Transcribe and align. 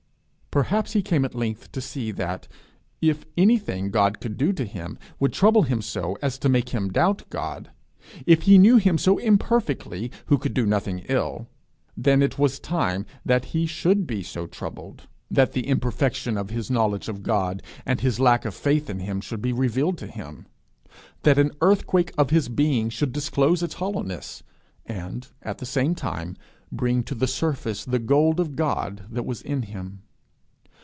Perhaps 0.53 0.91
he 0.91 1.01
came 1.01 1.23
at 1.23 1.33
length 1.33 1.71
to 1.71 1.79
see 1.79 2.11
that, 2.11 2.45
if 3.01 3.25
anything 3.37 3.89
God 3.89 4.19
could 4.19 4.35
do 4.37 4.51
to 4.51 4.65
him 4.65 4.99
would 5.17 5.31
trouble 5.31 5.61
him 5.61 5.81
so 5.81 6.17
as 6.21 6.37
to 6.39 6.49
make 6.49 6.73
him 6.75 6.91
doubt 6.91 7.23
God 7.29 7.71
if 8.25 8.41
he 8.41 8.57
knew 8.57 8.75
him 8.75 8.97
so 8.97 9.17
imperfectly 9.17 10.11
who 10.25 10.37
could 10.37 10.53
do 10.53 10.65
nothing 10.65 11.05
ill, 11.07 11.47
then 11.95 12.21
it 12.21 12.37
was 12.37 12.59
time 12.59 13.05
that 13.25 13.45
he 13.55 13.65
should 13.65 14.05
be 14.05 14.23
so 14.23 14.45
troubled, 14.45 15.07
that 15.29 15.53
the 15.53 15.65
imperfection 15.65 16.35
of 16.37 16.49
his 16.49 16.69
knowledge 16.69 17.07
of 17.07 17.23
God 17.23 17.63
and 17.85 18.01
his 18.01 18.19
lack 18.19 18.43
of 18.43 18.53
faith 18.53 18.89
in 18.89 18.99
him 18.99 19.21
should 19.21 19.41
be 19.41 19.53
revealed 19.53 19.97
to 19.99 20.07
him 20.07 20.47
that 21.23 21.39
an 21.39 21.53
earthquake 21.61 22.11
of 22.17 22.29
his 22.29 22.49
being 22.49 22.89
should 22.89 23.13
disclose 23.13 23.63
its 23.63 23.75
hollowness, 23.75 24.43
and 24.85 25.29
at 25.43 25.59
the 25.59 25.65
same 25.65 25.95
time 25.95 26.35
bring 26.73 27.03
to 27.03 27.15
the 27.15 27.25
surface 27.25 27.85
the 27.85 27.99
gold 27.99 28.37
of 28.37 28.57
God 28.57 29.05
that 29.09 29.25
was 29.25 29.41
in 29.41 29.61
him. 29.61 30.01